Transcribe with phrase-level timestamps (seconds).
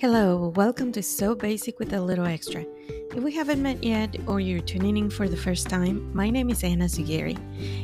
[0.00, 2.64] Hello, welcome to So Basic with a Little Extra.
[2.88, 6.50] If we haven't met yet or you're tuning in for the first time, my name
[6.50, 7.36] is Anna Zugeri,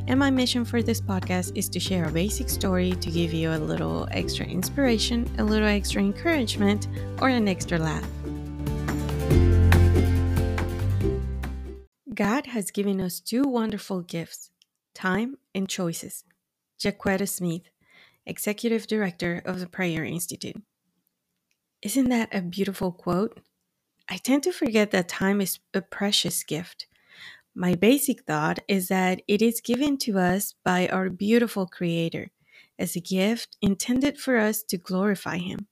[0.06, 3.50] and my mission for this podcast is to share a basic story to give you
[3.50, 6.86] a little extra inspiration, a little extra encouragement,
[7.20, 8.08] or an extra laugh.
[12.14, 14.52] God has given us two wonderful gifts
[14.94, 16.22] time and choices.
[16.78, 17.62] Jacquetta Smith,
[18.24, 20.62] Executive Director of the Prayer Institute.
[21.84, 23.40] Isn't that a beautiful quote?
[24.08, 26.86] I tend to forget that time is a precious gift.
[27.54, 32.30] My basic thought is that it is given to us by our beautiful Creator
[32.78, 35.66] as a gift intended for us to glorify Him.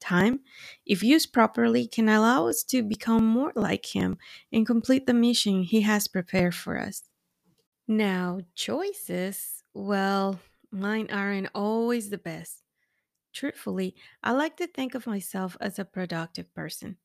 [0.00, 0.40] Time,
[0.84, 4.18] if used properly, can allow us to become more like Him
[4.52, 7.04] and complete the mission He has prepared for us.
[7.88, 12.64] Now, choices, well, mine aren't always the best.
[13.38, 16.98] Truthfully, I like to think of myself as a productive person.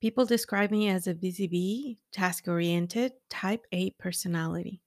[0.00, 4.82] People describe me as a busy bee, task oriented, type A personality.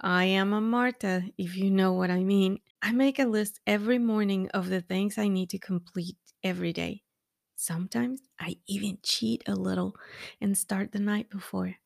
[0.00, 2.60] I am a Marta, if you know what I mean.
[2.82, 7.04] I make a list every morning of the things I need to complete every day.
[7.56, 9.96] Sometimes I even cheat a little
[10.40, 11.76] and start the night before.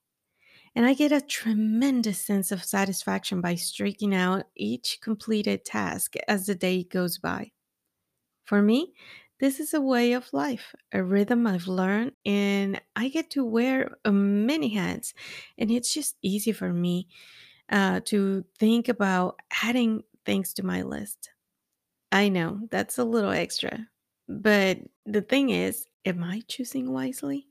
[0.74, 6.46] And I get a tremendous sense of satisfaction by streaking out each completed task as
[6.46, 7.52] the day goes by.
[8.50, 8.94] For me,
[9.38, 13.96] this is a way of life, a rhythm I've learned, and I get to wear
[14.04, 15.14] uh, many hats.
[15.56, 17.06] And it's just easy for me
[17.70, 21.30] uh, to think about adding things to my list.
[22.12, 23.88] I know that's a little extra,
[24.28, 27.48] but the thing is, am I choosing wisely?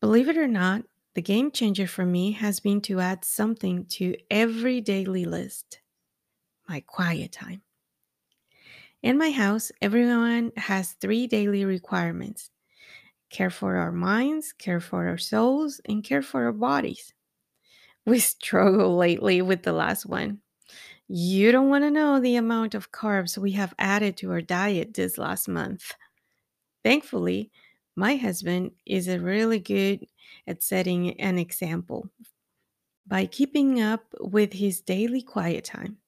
[0.00, 4.14] Believe it or not, the game changer for me has been to add something to
[4.30, 5.80] every daily list
[6.68, 7.63] my quiet time.
[9.04, 12.50] In my house, everyone has three daily requirements
[13.30, 17.14] care for our minds, care for our souls, and care for our bodies.
[18.06, 20.40] We struggle lately with the last one.
[21.08, 24.94] You don't want to know the amount of carbs we have added to our diet
[24.94, 25.94] this last month.
[26.84, 27.50] Thankfully,
[27.96, 30.06] my husband is really good
[30.46, 32.10] at setting an example
[33.06, 35.98] by keeping up with his daily quiet time.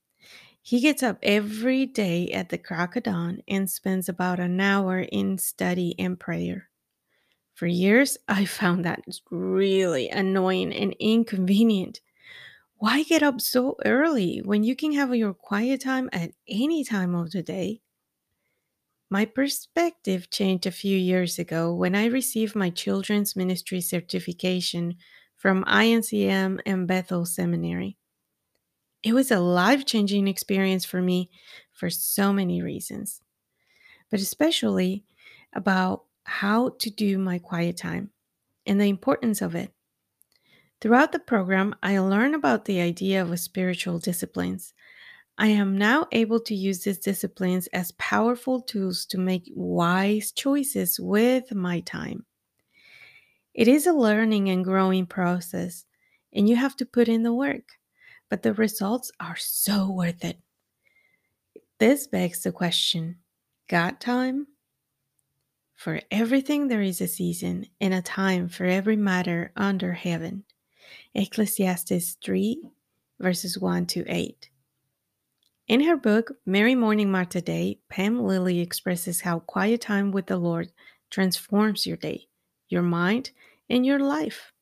[0.67, 4.99] He gets up every day at the crack of dawn and spends about an hour
[4.99, 6.71] in study and prayer.
[7.55, 12.01] For years, I found that really annoying and inconvenient.
[12.79, 17.15] Why get up so early when you can have your quiet time at any time
[17.15, 17.81] of the day?
[19.09, 24.97] My perspective changed a few years ago when I received my children's ministry certification
[25.37, 27.99] from INCM and Bethel Seminary.
[29.07, 31.31] It was a life changing experience for me
[31.71, 33.21] for so many reasons,
[34.11, 35.05] but especially
[35.53, 38.11] about how to do my quiet time
[38.67, 39.71] and the importance of it.
[40.81, 44.75] Throughout the program, I learned about the idea of spiritual disciplines.
[45.39, 50.99] I am now able to use these disciplines as powerful tools to make wise choices
[50.99, 52.27] with my time.
[53.55, 55.85] It is a learning and growing process,
[56.33, 57.79] and you have to put in the work
[58.29, 60.39] but the results are so worth it.
[61.79, 63.17] This begs the question
[63.69, 64.47] Got time?
[65.75, 70.45] For everything there is a season and a time for every matter under heaven.
[71.15, 72.63] Ecclesiastes 3,
[73.21, 74.49] verses 1 to 8.
[75.69, 80.37] In her book, Merry Morning Marta Day, Pam Lilly expresses how quiet time with the
[80.37, 80.71] Lord
[81.11, 82.29] transforms your day,
[82.69, 83.33] your mind,
[83.69, 84.53] and your life.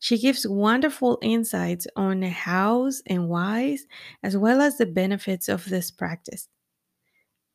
[0.00, 3.86] She gives wonderful insights on hows and whys,
[4.22, 6.48] as well as the benefits of this practice.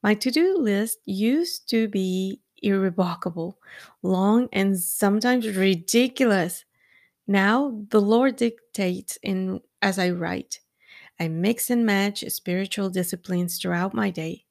[0.04, 3.60] My to do list used to be irrevocable,
[4.04, 6.64] long, and sometimes ridiculous.
[7.28, 10.62] Now the Lord dictates in as I write.
[11.20, 14.46] I mix and match spiritual disciplines throughout my day.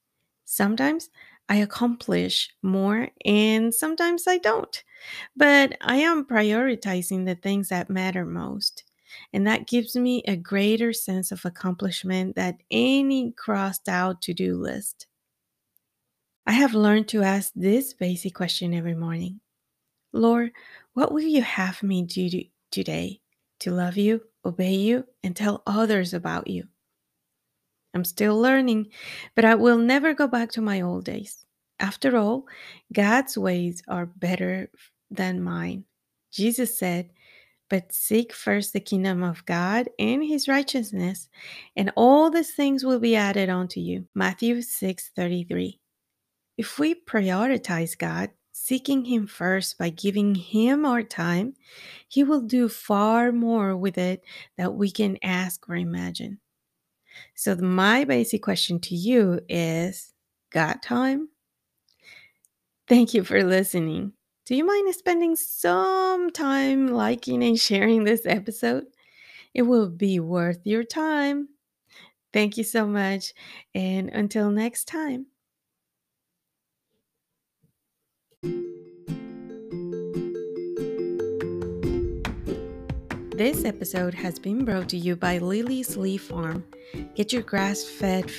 [0.44, 1.10] Sometimes
[1.48, 4.82] I accomplish more, and sometimes I don't.
[5.36, 8.84] But I am prioritizing the things that matter most.
[9.32, 14.56] And that gives me a greater sense of accomplishment than any crossed out to do
[14.56, 15.06] list.
[16.46, 19.40] I have learned to ask this basic question every morning
[20.12, 20.52] Lord,
[20.94, 23.20] what will you have me do today
[23.60, 26.68] to love you, obey you, and tell others about you?
[27.94, 28.88] I'm still learning,
[29.34, 31.46] but I will never go back to my old days.
[31.80, 32.46] After all,
[32.92, 34.70] God's ways are better
[35.10, 35.84] than mine.
[36.32, 37.10] Jesus said,
[37.70, 41.28] But seek first the kingdom of God and his righteousness,
[41.76, 44.06] and all these things will be added unto you.
[44.14, 45.80] Matthew 6 33.
[46.56, 51.54] If we prioritize God, seeking Him first by giving Him our time,
[52.08, 54.22] He will do far more with it
[54.56, 56.38] that we can ask or imagine.
[57.34, 60.12] So, my basic question to you is
[60.50, 61.28] Got time?
[62.88, 64.12] Thank you for listening.
[64.46, 68.86] Do you mind spending some time liking and sharing this episode?
[69.54, 71.48] It will be worth your time.
[72.32, 73.34] Thank you so much.
[73.74, 75.26] And until next time.
[83.36, 86.64] This episode has been brought to you by Lilly's Leaf Farm.
[87.16, 88.30] Get your grass fed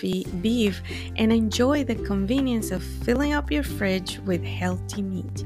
[0.42, 0.82] beef
[1.18, 5.44] and enjoy the convenience of filling up your fridge with healthy meat.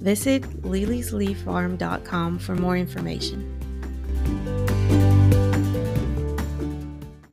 [0.00, 3.53] Visit lillysleaffarm.com for more information.